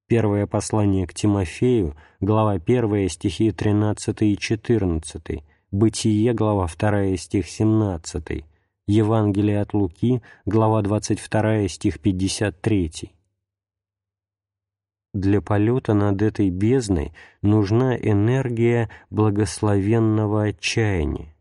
Первое 0.08 0.46
послание 0.46 1.08
к 1.08 1.14
Тимофею, 1.16 1.96
глава 2.20 2.52
1, 2.52 3.10
стихи 3.10 3.52
13 3.52 4.22
и 4.22 4.38
14, 4.38 5.44
Бытие, 5.72 6.34
глава 6.34 6.68
2, 6.68 7.18
стих 7.18 7.48
17, 7.48 8.46
Евангелие 8.86 9.62
от 9.62 9.74
Луки, 9.74 10.22
глава 10.46 10.84
22, 10.84 11.68
стих 11.68 12.00
53. 12.00 13.12
Для 15.14 15.42
полета 15.42 15.94
над 15.94 16.22
этой 16.22 16.50
бездной 16.50 17.14
нужна 17.42 17.96
энергия 17.96 18.90
благословенного 19.10 20.46
отчаяния. 20.46 21.36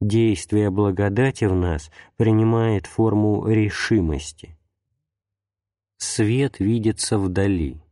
Действие 0.00 0.70
благодати 0.70 1.44
в 1.44 1.54
нас 1.54 1.90
принимает 2.16 2.86
форму 2.86 3.46
решимости. 3.48 4.58
Свет 5.98 6.58
видится 6.58 7.18
вдали 7.18 7.84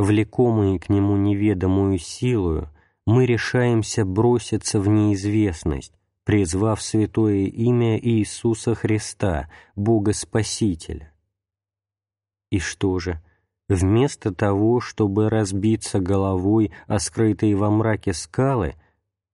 влекомые 0.00 0.78
к 0.78 0.88
нему 0.88 1.16
неведомую 1.16 1.98
силою, 1.98 2.70
мы 3.06 3.26
решаемся 3.26 4.04
броситься 4.04 4.80
в 4.80 4.88
неизвестность, 4.88 5.92
призвав 6.24 6.82
святое 6.82 7.46
имя 7.46 7.98
Иисуса 7.98 8.74
Христа, 8.74 9.50
Бога 9.76 10.12
Спасителя. 10.12 11.12
И 12.50 12.58
что 12.58 12.98
же, 12.98 13.22
вместо 13.70 14.34
того, 14.34 14.80
чтобы 14.80 15.30
разбиться 15.30 16.00
головой 16.00 16.72
о 16.88 16.98
скрытые 16.98 17.54
во 17.54 17.70
мраке 17.70 18.12
скалы, 18.12 18.74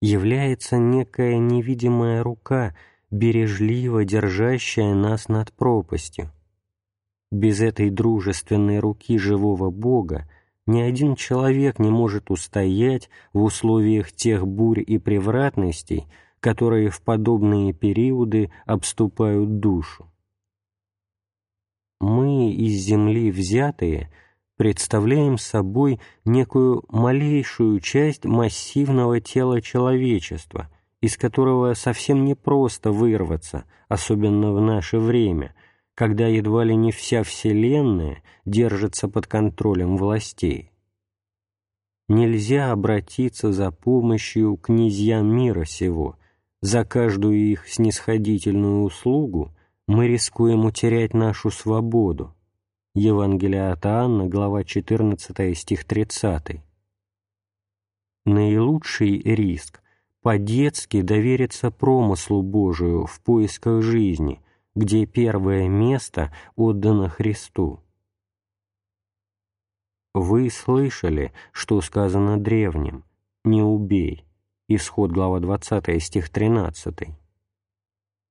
является 0.02 0.76
некая 0.76 1.38
невидимая 1.38 2.22
рука, 2.22 2.76
бережливо 3.10 4.04
держащая 4.04 4.94
нас 4.94 5.28
над 5.28 5.52
пропастью. 5.52 6.30
Без 7.32 7.60
этой 7.60 7.88
дружественной 7.88 8.78
руки 8.78 9.16
живого 9.18 9.70
Бога 9.70 10.28
ни 10.66 10.80
один 10.80 11.16
человек 11.16 11.78
не 11.78 11.90
может 11.90 12.30
устоять 12.30 13.08
в 13.32 13.42
условиях 13.42 14.12
тех 14.12 14.46
бурь 14.46 14.82
и 14.86 14.98
превратностей, 14.98 16.06
которые 16.40 16.90
в 16.90 17.00
подобные 17.00 17.72
периоды 17.72 18.52
обступают 18.66 19.60
душу. 19.60 20.06
Мы, 22.00 22.52
из 22.52 22.82
земли 22.82 23.30
взятые, 23.30 24.10
представляем 24.56 25.38
собой 25.38 26.00
некую 26.24 26.84
малейшую 26.88 27.80
часть 27.80 28.24
массивного 28.24 29.20
тела 29.20 29.60
человечества, 29.60 30.70
из 31.00 31.16
которого 31.16 31.74
совсем 31.74 32.24
непросто 32.24 32.90
вырваться, 32.90 33.64
особенно 33.88 34.52
в 34.52 34.60
наше 34.60 34.98
время– 34.98 35.54
когда 35.96 36.26
едва 36.26 36.62
ли 36.62 36.76
не 36.76 36.92
вся 36.92 37.22
Вселенная 37.22 38.22
держится 38.44 39.08
под 39.08 39.26
контролем 39.26 39.96
властей. 39.96 40.70
Нельзя 42.06 42.70
обратиться 42.70 43.50
за 43.50 43.70
помощью 43.72 44.58
князьям 44.58 45.26
мира 45.34 45.64
сего, 45.64 46.18
за 46.60 46.84
каждую 46.84 47.38
их 47.38 47.66
снисходительную 47.66 48.82
услугу 48.82 49.54
мы 49.88 50.06
рискуем 50.06 50.66
утерять 50.66 51.14
нашу 51.14 51.50
свободу. 51.50 52.35
Евангелие 52.98 53.72
от 53.72 53.84
Иоанна, 53.84 54.26
глава 54.26 54.64
14, 54.64 55.54
стих 55.54 55.84
30. 55.84 56.62
Наилучший 58.24 59.18
риск– 59.20 59.82
по-детски 60.22 61.02
довериться 61.02 61.70
промыслу 61.70 62.40
Божию 62.40 63.04
в 63.04 63.20
поисках 63.20 63.82
жизни– 63.82 64.40
где 64.74 65.04
первое 65.04 65.68
место 65.68 66.32
отдано 66.54 67.10
Христу. 67.10 67.80
Вы 70.14 70.48
слышали, 70.48 71.32
что 71.52 71.82
сказано 71.82 72.38
древним 72.38 73.04
«Не 73.44 73.62
убей» 73.62 74.24
Исход, 74.68 75.12
глава 75.12 75.40
20, 75.40 76.02
стих 76.02 76.30
13. 76.30 77.08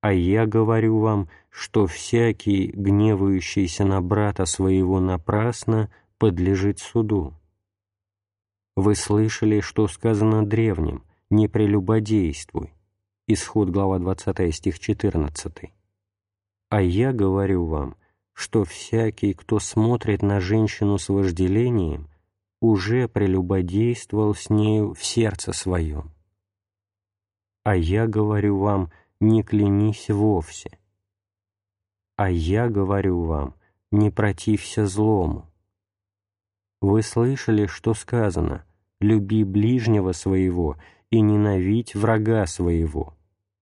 «А 0.05 0.13
я 0.13 0.45
говорю 0.45 0.99
вам, 0.99 1.29
что 1.49 1.87
всякий, 1.87 2.67
гневающийся 2.67 3.85
на 3.85 4.03
брата 4.03 4.45
своего 4.45 4.99
напрасно, 4.99 5.89
подлежит 6.19 6.77
суду». 6.77 7.33
Вы 8.75 8.93
слышали, 8.93 9.61
что 9.61 9.87
сказано 9.87 10.45
древним 10.45 11.01
«Не 11.31 11.47
прелюбодействуй» 11.47 12.71
Исход, 13.27 13.71
глава 13.71 13.97
20, 13.97 14.53
стих 14.53 14.77
14. 14.77 15.71
А 16.69 16.81
я 16.83 17.11
говорю 17.11 17.65
вам, 17.65 17.95
что 18.33 18.63
всякий, 18.63 19.33
кто 19.33 19.57
смотрит 19.57 20.21
на 20.21 20.39
женщину 20.39 20.99
с 20.99 21.09
вожделением, 21.09 22.09
уже 22.61 23.07
прелюбодействовал 23.07 24.35
с 24.35 24.51
нею 24.51 24.93
в 24.93 25.03
сердце 25.03 25.51
своем. 25.51 26.11
А 27.63 27.75
я 27.75 28.05
говорю 28.05 28.59
вам, 28.59 28.91
не 29.25 29.43
клянись 29.43 30.09
вовсе. 30.09 30.77
А 32.15 32.29
я 32.29 32.69
говорю 32.69 33.23
вам, 33.23 33.55
не 33.91 34.09
протився 34.09 34.85
злому. 34.85 35.51
Вы 36.81 37.01
слышали, 37.01 37.65
что 37.65 37.93
сказано 37.93 38.65
«люби 39.01 39.43
ближнего 39.43 40.11
своего 40.11 40.77
и 41.09 41.21
ненавидь 41.21 41.95
врага 41.95 42.45
своего». 42.45 43.13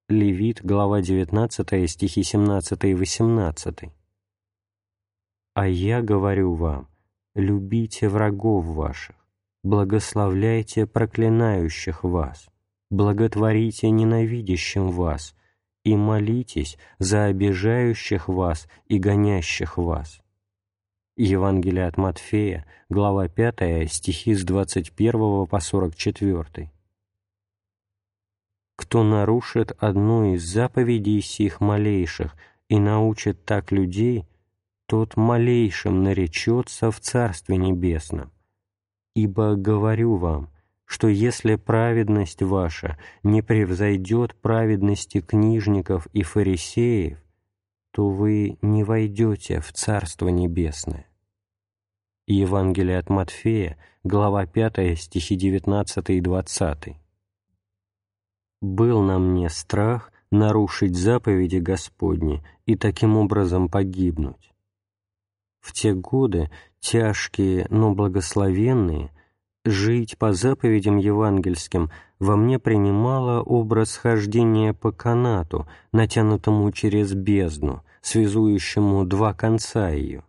Левит, 0.09 0.59
глава 0.63 1.01
19, 1.01 1.89
стихи 1.89 2.23
17 2.23 2.83
и 2.83 2.93
18. 2.93 3.91
«А 5.55 5.67
я 5.67 6.01
говорю 6.01 6.53
вам, 6.55 6.89
любите 7.35 8.09
врагов 8.09 8.65
ваших, 8.65 9.15
благословляйте 9.63 10.85
проклинающих 10.85 12.03
вас, 12.03 12.49
благотворите 12.89 13.89
ненавидящим 13.89 14.91
вас 14.91 15.35
и 15.83 15.95
молитесь 15.95 16.77
за 16.99 17.25
обижающих 17.25 18.27
вас 18.27 18.67
и 18.87 18.99
гонящих 18.99 19.77
вас». 19.77 20.21
Евангелие 21.15 21.85
от 21.85 21.97
Матфея, 21.97 22.65
глава 22.89 23.27
5, 23.27 23.91
стихи 23.91 24.33
с 24.33 24.43
21 24.43 25.45
по 25.45 25.59
44. 25.59 26.71
кто 28.75 29.03
нарушит 29.03 29.71
одну 29.79 30.33
из 30.33 30.43
заповедей 30.43 31.21
сих 31.21 31.61
малейших 31.61 32.35
и 32.67 32.79
научит 32.79 33.45
так 33.45 33.71
людей, 33.71 34.25
тот 34.87 35.15
малейшим 35.15 36.03
наречется 36.03 36.91
в 36.91 36.99
Царстве 36.99 37.57
Небесном. 37.57 38.31
Ибо 39.15 39.55
говорю 39.55 40.15
вам, 40.15 40.49
что 40.93 41.07
если 41.07 41.55
праведность 41.55 42.43
ваша 42.43 42.99
не 43.23 43.41
превзойдет 43.41 44.35
праведности 44.35 45.21
книжников 45.21 46.05
и 46.13 46.21
фарисеев, 46.21 47.17
то 47.89 48.09
вы 48.09 48.59
не 48.61 48.83
войдете 48.83 49.59
в 49.59 49.73
Царство 49.73 50.27
Небесное. 50.27 51.07
Евангелие 52.27 52.99
от 52.99 53.09
Матфея, 53.09 53.75
глава 54.03 54.45
5, 54.45 54.95
стихи 54.99 55.35
19 55.35 56.11
и 56.11 56.21
20. 56.21 56.95
«Был 58.61 59.01
на 59.01 59.17
мне 59.17 59.49
страх 59.49 60.11
нарушить 60.29 60.95
заповеди 60.95 61.57
Господни 61.57 62.45
и 62.67 62.75
таким 62.75 63.17
образом 63.17 63.67
погибнуть. 63.67 64.53
В 65.59 65.73
те 65.73 65.95
годы, 65.95 66.51
тяжкие, 66.79 67.65
но 67.71 67.95
благословенные, 67.95 69.09
жить 69.65 70.17
по 70.17 70.33
заповедям 70.33 70.97
евангельским 70.97 71.89
во 72.19 72.35
мне 72.35 72.59
принимало 72.59 73.41
образ 73.41 73.95
хождения 73.97 74.73
по 74.73 74.91
канату, 74.91 75.67
натянутому 75.91 76.71
через 76.71 77.13
бездну, 77.13 77.83
связующему 78.01 79.05
два 79.05 79.33
конца 79.33 79.89
ее. 79.89 80.23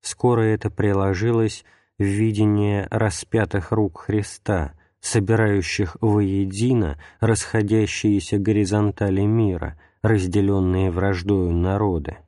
Скоро 0.00 0.42
это 0.42 0.70
приложилось 0.70 1.64
в 1.98 2.04
видение 2.04 2.88
распятых 2.90 3.70
рук 3.70 4.02
Христа, 4.02 4.74
собирающих 5.00 5.96
воедино 6.00 6.98
расходящиеся 7.20 8.38
горизонтали 8.38 9.22
мира, 9.22 9.78
разделенные 10.02 10.90
враждою 10.90 11.52
народы. 11.52 12.18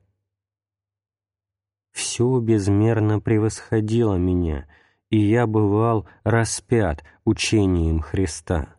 Все 1.91 2.39
безмерно 2.39 3.19
превосходило 3.21 4.15
меня, 4.15 4.67
и 5.09 5.17
я 5.17 5.47
бывал 5.47 6.07
распят 6.23 7.03
учением 7.23 7.99
Христа. 7.99 8.75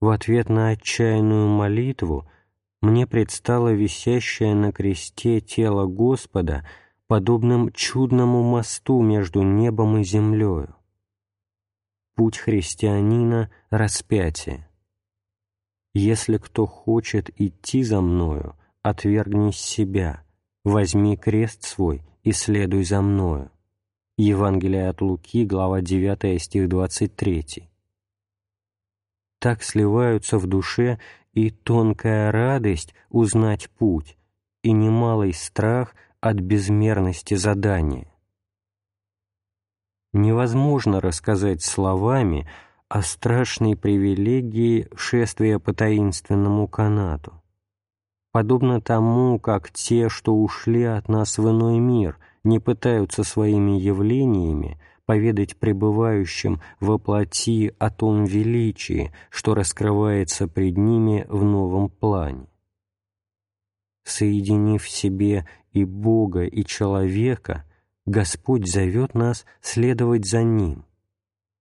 В 0.00 0.08
ответ 0.08 0.48
на 0.48 0.70
отчаянную 0.70 1.48
молитву 1.48 2.28
мне 2.80 3.06
предстало 3.06 3.72
висящее 3.72 4.54
на 4.54 4.72
кресте 4.72 5.40
тело 5.40 5.86
Господа— 5.86 6.66
подобным 7.12 7.70
чудному 7.72 8.42
мосту 8.42 9.02
между 9.02 9.42
небом 9.42 9.98
и 9.98 10.02
землею. 10.02 10.74
Путь 12.14 12.38
христианина— 12.38 13.50
распятие. 13.70 14.66
Если 15.92 16.38
кто 16.38 16.64
хочет 16.64 17.28
идти 17.38 17.82
за 17.82 18.00
мною, 18.00 18.56
отвергнись 18.80 19.58
себя, 19.58 20.24
возьми 20.64 21.18
крест 21.18 21.64
свой 21.64 22.02
и 22.22 22.32
следуй 22.32 22.82
за 22.84 23.02
мною. 23.02 23.50
Евангелие 24.18 24.90
от 24.90 25.00
Луки, 25.00 25.46
глава 25.46 25.80
9, 25.80 26.40
стих 26.40 26.68
23. 26.68 27.70
Так 29.38 29.62
сливаются 29.62 30.36
в 30.36 30.46
душе 30.46 31.00
и 31.32 31.48
тонкая 31.48 32.30
радость 32.30 32.94
узнать 33.08 33.70
путь, 33.70 34.18
и 34.62 34.72
немалый 34.72 35.32
страх 35.32 35.94
от 36.20 36.36
безмерности 36.36 37.34
задания. 37.34 38.12
Невозможно 40.12 41.00
рассказать 41.00 41.62
словами 41.62 42.46
о 42.88 43.00
страшной 43.00 43.76
привилегии 43.76 44.88
шествия 44.94 45.58
по 45.58 45.72
таинственному 45.72 46.68
канату. 46.68 47.42
Подобно 48.30 48.82
тому, 48.82 49.38
как 49.40 49.70
те, 49.70 50.10
что 50.10 50.34
ушли 50.34 50.84
от 50.84 51.08
нас 51.08 51.38
в 51.38 51.48
иной 51.48 51.78
мир, 51.78 52.18
не 52.44 52.58
пытаются 52.58 53.24
своими 53.24 53.78
явлениями 53.78 54.80
поведать 55.04 55.56
пребывающим 55.56 56.60
во 56.80 56.98
плоти 56.98 57.74
о 57.78 57.90
том 57.90 58.24
величии, 58.24 59.12
что 59.30 59.54
раскрывается 59.54 60.48
пред 60.48 60.78
ними 60.78 61.26
в 61.28 61.44
новом 61.44 61.88
плане. 61.88 62.46
Соединив 64.04 64.84
в 64.84 64.90
себе 64.90 65.46
и 65.72 65.84
Бога, 65.84 66.44
и 66.44 66.64
человека, 66.64 67.64
Господь 68.06 68.68
зовет 68.68 69.14
нас 69.14 69.44
следовать 69.60 70.26
за 70.26 70.42
Ним. 70.42 70.84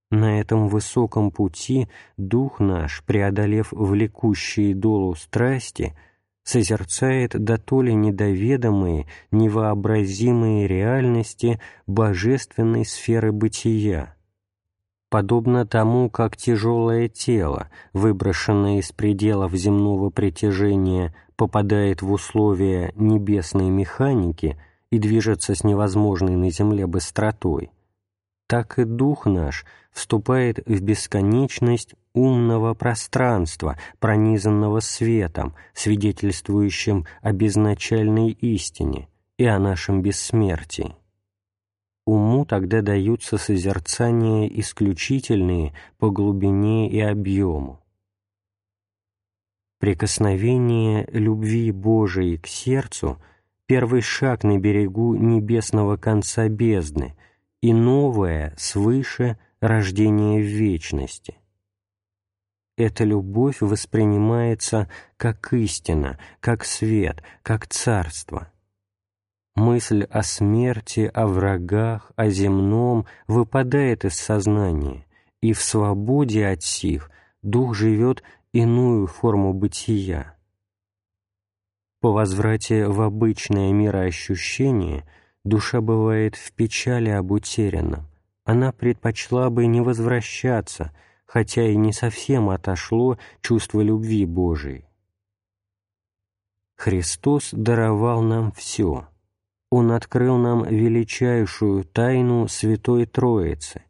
На 0.09 0.39
этом 0.41 0.67
высоком 0.67 1.31
пути 1.31 1.87
Дух 2.17 2.59
наш, 2.59 3.03
преодолев 3.05 3.71
влекущие 3.71 4.75
долу 4.75 5.15
страсти, 5.15 5.95
созерцает 6.43 7.31
дотоле 7.31 7.93
недоведомые, 7.93 9.07
невообразимые 9.31 10.67
реальности 10.67 11.59
божественной 11.87 12.85
сферы 12.85 13.31
бытия, 13.31 14.15
подобно 15.09 15.65
тому, 15.67 16.09
как 16.09 16.37
тяжелое 16.37 17.09
тело, 17.09 17.69
выброшенное 17.93 18.79
из 18.79 18.91
пределов 18.91 19.53
земного 19.53 20.09
притяжения, 20.09 21.13
попадает 21.35 22.01
в 22.01 22.11
условия 22.11 22.93
небесной 22.95 23.69
механики 23.69 24.57
и 24.89 24.99
движется 24.99 25.53
с 25.53 25.63
невозможной 25.63 26.35
на 26.35 26.49
земле 26.49 26.87
быстротой, 26.87 27.71
так 28.51 28.79
и 28.79 28.83
дух 28.83 29.27
наш 29.27 29.65
вступает 29.93 30.59
в 30.67 30.81
бесконечность 30.81 31.95
умного 32.11 32.73
пространства, 32.73 33.77
пронизанного 33.99 34.81
светом, 34.81 35.55
свидетельствующим 35.73 37.05
о 37.21 37.31
безначальной 37.31 38.31
истине 38.31 39.07
и 39.37 39.45
о 39.45 39.57
нашем 39.57 40.01
бессмертии 40.01 40.93
уму 42.05 42.43
тогда 42.43 42.81
даются 42.81 43.37
созерцания 43.37 44.47
исключительные 44.47 45.73
по 45.97 46.09
глубине 46.09 46.89
и 46.89 46.99
объему. 46.99 47.79
Прикосновение 49.79 51.07
любви 51.13 51.71
Божией 51.71 52.37
к 52.37 52.47
сердцу— 52.47 53.17
первый 53.65 54.01
шаг 54.01 54.43
на 54.43 54.59
берегу 54.59 55.15
небесного 55.15 55.95
конца 55.95 56.49
бездны 56.49 57.15
и 57.61 57.73
новое, 57.73 58.53
свыше, 58.57 59.37
рождение 59.59 60.41
в 60.41 60.45
вечности. 60.45 61.37
Эта 62.77 63.03
любовь 63.03 63.61
воспринимается 63.61 64.89
как 65.17 65.53
истина, 65.53 66.19
как 66.39 66.65
свет, 66.65 67.21
как 67.43 67.67
царство— 67.67 68.51
мысль 69.55 70.03
о 70.03 70.23
смерти, 70.23 71.09
о 71.13 71.27
врагах, 71.27 72.11
о 72.15 72.29
земном 72.29 73.05
выпадает 73.27 74.05
из 74.05 74.15
сознания, 74.15 75.05
и 75.41 75.53
в 75.53 75.61
свободе 75.61 76.47
от 76.47 76.63
сих 76.63 77.11
дух 77.41 77.75
живет 77.75 78.23
иную 78.53 79.07
форму 79.07 79.53
бытия. 79.53 80.37
По 81.99 82.11
возврате 82.11 82.87
в 82.87 83.01
обычное 83.01 83.71
мироощущение 83.71 85.05
душа 85.43 85.81
бывает 85.81 86.35
в 86.35 86.51
печали 86.53 87.09
об 87.09 87.31
утерянном. 87.31 88.07
Она 88.43 88.71
предпочла 88.71 89.49
бы 89.49 89.65
не 89.65 89.81
возвращаться, 89.81 90.91
хотя 91.25 91.67
и 91.67 91.75
не 91.75 91.93
совсем 91.93 92.49
отошло 92.49 93.17
чувство 93.41 93.81
любви 93.81 94.25
Божией. 94.25 94.85
Христос 96.75 97.49
даровал 97.51 98.21
нам 98.21 98.51
все— 98.51 99.07
он 99.71 99.93
открыл 99.93 100.37
нам 100.37 100.65
величайшую 100.65 101.85
тайну 101.85 102.49
Святой 102.49 103.05
Троицы. 103.05 103.83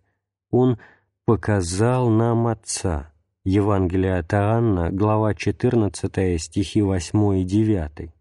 Он 0.51 0.77
показал 1.25 2.09
нам 2.09 2.45
Отца. 2.45 3.11
Евангелие 3.43 4.19
от 4.19 4.31
Иоанна, 4.31 4.91
глава 4.91 5.33
14, 5.33 6.39
стихи 6.39 6.83
8 6.83 7.39
и 7.39 7.43
9. 7.43 8.13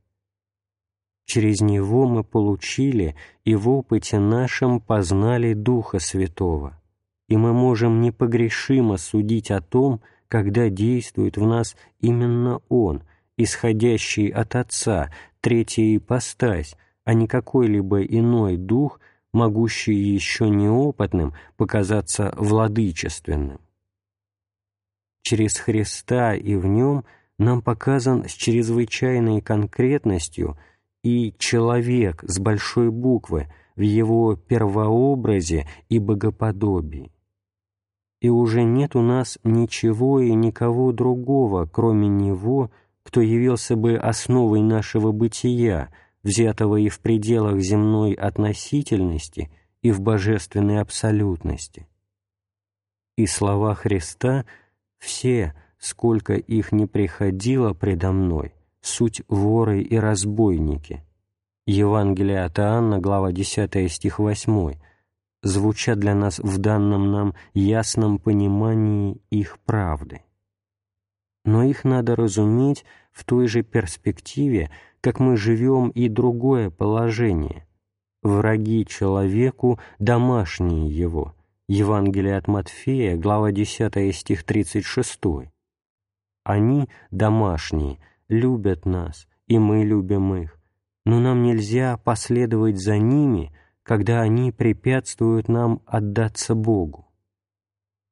Через 1.24 1.60
Него 1.60 2.06
мы 2.06 2.24
получили 2.24 3.14
и 3.44 3.54
в 3.54 3.68
опыте 3.68 4.18
нашем 4.18 4.80
познали 4.80 5.54
Духа 5.54 5.98
Святого, 5.98 6.80
и 7.28 7.36
мы 7.36 7.52
можем 7.52 8.00
непогрешимо 8.00 8.96
судить 8.96 9.50
о 9.50 9.60
том, 9.60 10.00
когда 10.28 10.68
действует 10.68 11.36
в 11.36 11.46
нас 11.46 11.76
именно 12.00 12.60
Он, 12.68 13.02
исходящий 13.36 14.28
от 14.28 14.56
Отца, 14.56 15.12
третья 15.40 15.96
ипостась, 15.96 16.76
а 17.04 17.14
не 17.14 17.26
какой-либо 17.26 18.02
иной 18.02 18.56
дух, 18.56 19.00
могущий 19.32 19.94
еще 19.94 20.48
неопытным 20.48 21.34
показаться 21.56 22.34
владычественным. 22.36 23.60
Через 25.22 25.58
Христа 25.58 26.34
и 26.34 26.54
в 26.54 26.66
нем 26.66 27.04
нам 27.38 27.62
показан 27.62 28.28
с 28.28 28.32
чрезвычайной 28.32 29.40
конкретностью 29.40 30.58
и 31.02 31.34
человек 31.38 32.22
с 32.26 32.38
большой 32.38 32.90
буквы 32.90 33.48
в 33.76 33.80
его 33.80 34.36
первообразе 34.36 35.66
и 35.88 35.98
богоподобии. 35.98 37.12
и 38.20 38.28
уже 38.28 38.64
нет 38.64 38.96
у 38.96 39.00
нас 39.00 39.38
ничего 39.44 40.20
и 40.20 40.34
никого 40.34 40.92
другого, 40.92 41.64
кроме 41.64 42.06
Него, 42.08 42.70
кто 43.02 43.22
явился 43.22 43.76
бы 43.76 43.96
основой 43.96 44.60
нашего 44.60 45.10
бытия, 45.10 45.88
взятого 46.22 46.76
и 46.76 46.90
в 46.90 47.00
пределах 47.00 47.60
земной 47.60 48.12
относительности, 48.12 49.50
и 49.80 49.90
в 49.90 50.00
божественной 50.00 50.80
абсолютности. 50.82 51.88
И 53.16 53.26
слова 53.26 53.74
Христа 53.74 54.44
«все, 54.98 55.54
сколько 55.78 56.34
их 56.34 56.72
не 56.72 56.86
приходило 56.86 57.72
предо 57.72 58.12
мной, 58.12 58.52
суть 58.80 59.22
воры 59.28 59.82
и 59.82 59.96
разбойники». 59.96 61.04
Евангелие 61.66 62.44
от 62.44 62.58
Иоанна, 62.58 62.98
глава 62.98 63.32
10, 63.32 63.92
стих 63.92 64.18
8, 64.18 64.74
звучат 65.42 65.98
для 65.98 66.14
нас 66.14 66.38
в 66.38 66.58
данном 66.58 67.12
нам 67.12 67.34
ясном 67.54 68.18
понимании 68.18 69.20
их 69.30 69.58
правды. 69.60 70.22
Но 71.44 71.62
их 71.62 71.84
надо 71.84 72.16
разуметь 72.16 72.84
в 73.12 73.24
той 73.24 73.46
же 73.46 73.62
перспективе, 73.62 74.70
как 75.00 75.20
мы 75.20 75.36
живем 75.36 75.90
и 75.90 76.08
другое 76.08 76.70
положение. 76.70 77.66
Враги 78.22 78.84
человеку, 78.84 79.78
домашние 79.98 80.90
его. 80.90 81.34
Евангелие 81.68 82.36
от 82.36 82.48
Матфея, 82.48 83.16
глава 83.16 83.52
10, 83.52 84.14
стих 84.14 84.44
36. 84.44 85.20
Они, 86.44 86.88
домашние, 87.10 87.98
любят 88.30 88.86
нас, 88.86 89.28
и 89.46 89.58
мы 89.58 89.84
любим 89.84 90.34
их, 90.34 90.58
но 91.04 91.20
нам 91.20 91.42
нельзя 91.42 91.98
последовать 91.98 92.78
за 92.78 92.96
ними, 92.96 93.52
когда 93.82 94.22
они 94.22 94.52
препятствуют 94.52 95.48
нам 95.48 95.82
отдаться 95.84 96.54
Богу. 96.54 97.08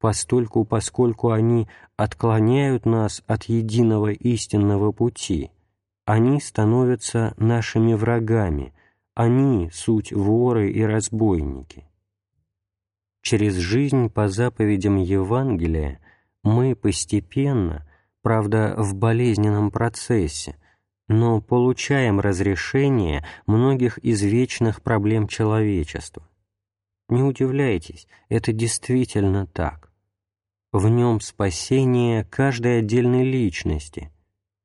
Постольку, 0.00 0.64
поскольку 0.64 1.31
они 1.31 1.68
отклоняют 1.96 2.85
нас 2.85 3.22
от 3.26 3.44
единого 3.44 4.12
истинного 4.12 4.92
пути, 4.92 5.50
они 6.04 6.40
становятся 6.40 7.35
нашими 7.37 7.94
врагами, 7.94 8.74
они— 9.14 9.70
суть 9.72 10.12
воры 10.12 10.70
и 10.70 10.83
разбойники. 10.83 11.85
Через 13.22 13.54
жизнь 13.54 14.09
по 14.09 14.28
заповедям 14.28 14.96
Евангелия 14.96 16.00
мы 16.42 16.76
постепенно, 16.76 17.88
правда, 18.29 18.75
в 18.77 18.95
болезненном 18.95 19.71
процессе, 19.71 20.57
но 21.09 21.41
получаем 21.41 22.21
разрешение 22.21 23.25
многих 23.47 23.99
извечных 24.05 24.83
проблем 24.83 25.29
человечества. 25.29 26.29
Не 27.09 27.23
удивляйтесь, 27.23 28.07
это 28.29 28.53
действительно 28.53 29.47
так. 29.47 29.91
В 30.73 30.91
нем 30.91 31.23
спасение 31.23 32.25
каждой 32.25 32.81
отдельной 32.81 33.25
личности, 33.25 34.12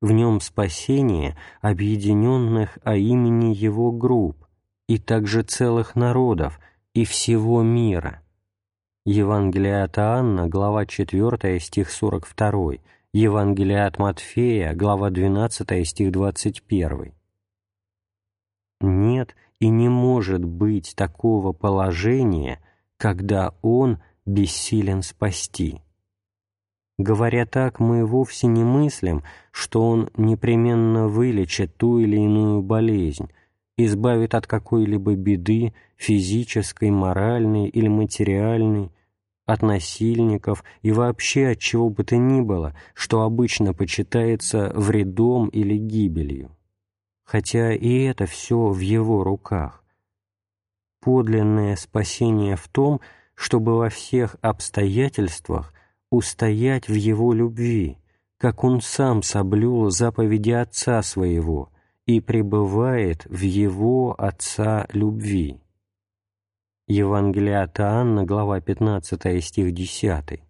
в 0.02 0.12
нем 0.12 0.42
спасение 0.42 1.34
объединенных 1.62 2.76
о 2.84 2.96
имени 2.96 3.54
его 3.54 3.92
групп 3.92 4.44
и 4.88 4.98
также 4.98 5.40
целых 5.40 5.96
народов 5.96 6.60
и 6.92 7.06
всего 7.06 7.62
мира. 7.62 8.20
Евангелие 9.06 9.84
от 9.84 9.96
Иоанна, 9.96 10.48
глава 10.48 10.84
4, 10.84 11.58
стих 11.60 11.90
42, 11.90 12.74
Евангелие 13.16 13.84
от 13.84 14.00
Матфея, 14.00 14.74
глава 14.74 15.08
12, 15.08 15.86
стих 15.86 16.10
21. 16.10 17.12
Нет 18.80 19.36
и 19.60 19.68
не 19.68 19.88
может 19.88 20.44
быть 20.44 20.94
такого 20.96 21.52
положения, 21.52 22.58
когда 22.96 23.54
Он 23.62 24.02
бессилен 24.26 25.02
спасти. 25.02 25.80
Говоря 26.98 27.46
так, 27.46 27.78
мы 27.78 28.04
вовсе 28.04 28.48
не 28.48 28.64
мыслим, 28.64 29.22
что 29.52 29.88
Он 29.88 30.10
непременно 30.16 31.06
вылечит 31.06 31.76
ту 31.76 32.00
или 32.00 32.16
иную 32.16 32.62
болезнь, 32.62 33.30
избавит 33.76 34.34
от 34.34 34.48
какой-либо 34.48 35.14
беды 35.14 35.72
физической, 35.96 36.90
моральной 36.90 37.68
или 37.68 37.86
материальной, 37.86 38.90
от 39.46 39.62
насильников 39.62 40.64
и 40.82 40.90
вообще 40.90 41.48
от 41.48 41.58
чего 41.58 41.90
бы 41.90 42.04
то 42.04 42.16
ни 42.16 42.40
было, 42.40 42.74
что 42.94 43.22
обычно 43.22 43.74
почитается 43.74 44.72
вредом 44.74 45.48
или 45.48 45.76
гибелью. 45.76 46.56
Хотя 47.24 47.72
и 47.72 48.02
это 48.02 48.26
все 48.26 48.68
в 48.68 48.78
его 48.78 49.24
руках. 49.24 49.84
Подлинное 51.00 51.76
спасение 51.76 52.56
в 52.56 52.68
том, 52.68 53.00
чтобы 53.34 53.76
во 53.76 53.88
всех 53.90 54.36
обстоятельствах 54.40 55.72
устоять 56.10 56.88
в 56.88 56.94
его 56.94 57.32
любви, 57.32 57.98
как 58.38 58.64
он 58.64 58.80
сам 58.80 59.22
соблюл 59.22 59.90
заповеди 59.90 60.50
Отца 60.50 61.02
Своего 61.02 61.70
и 62.06 62.20
пребывает 62.20 63.24
в 63.26 63.40
его 63.40 64.14
Отца 64.18 64.86
любви. 64.92 65.63
Евангелие 66.94 67.60
от 67.60 67.80
Иоанна, 67.80 68.24
глава 68.24 68.60
15, 68.60 69.44
стих 69.44 69.74
10. 69.74 70.40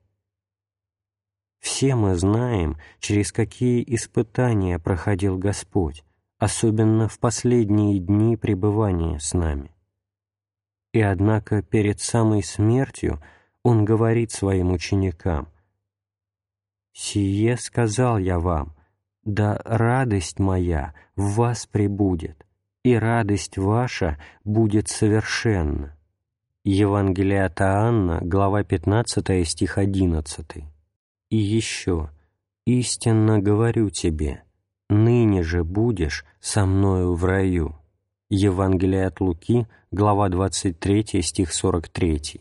Все 1.59 1.95
мы 1.95 2.17
знаем, 2.17 2.77
через 2.99 3.33
какие 3.33 3.83
испытания 3.95 4.79
проходил 4.79 5.39
Господь, 5.39 6.05
особенно 6.37 7.09
в 7.09 7.19
последние 7.19 7.99
дни 7.99 8.37
пребывания 8.37 9.19
с 9.21 9.33
нами. 9.33 9.75
И 10.93 11.01
однако 11.01 11.63
перед 11.63 12.01
самой 12.01 12.43
смертью 12.43 13.23
Он 13.63 13.87
говорит 13.87 14.31
своим 14.31 14.73
ученикам, 14.73 15.49
«Сие 16.93 17.57
сказал 17.57 18.19
я 18.19 18.39
вам, 18.39 18.77
да 19.23 19.63
радость 19.65 20.39
моя 20.39 20.93
в 21.17 21.37
вас 21.37 21.65
пребудет, 21.67 22.45
и 22.83 22.95
радость 22.97 23.57
ваша 23.57 24.21
будет 24.45 24.89
совершенна». 24.89 25.94
Евангелие 26.67 27.45
от 27.45 27.61
Иоанна, 27.61 28.21
глава 28.23 28.65
15, 28.65 29.47
стих 29.47 29.77
11. 29.77 30.65
«И 31.29 31.37
еще, 31.37 32.09
истинно 32.65 33.39
говорю 33.39 33.91
тебе, 33.91 34.45
ныне 34.89 35.43
же 35.43 35.63
будешь 35.63 36.25
со 36.41 36.65
мною 36.65 37.17
в 37.17 37.25
раю». 37.27 37.77
Евангелие 38.31 39.07
от 39.07 39.21
Луки, 39.21 39.67
глава 39.91 40.31
23, 40.31 41.21
стих 41.21 41.53
43. 41.53 42.41